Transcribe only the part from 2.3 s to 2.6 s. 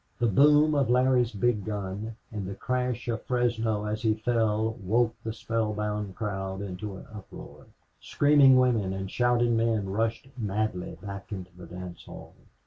and the